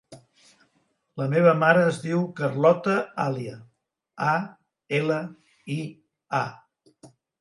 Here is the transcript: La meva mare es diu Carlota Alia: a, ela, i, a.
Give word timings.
La 1.21 1.25
meva 1.33 1.51
mare 1.63 1.83
es 1.89 1.99
diu 2.05 2.23
Carlota 2.39 2.95
Alia: 3.25 3.53
a, 4.31 4.33
ela, 5.01 5.19
i, 5.77 5.79
a. 6.41 6.45